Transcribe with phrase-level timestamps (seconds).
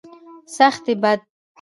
[0.55, 1.29] سختي بد دی.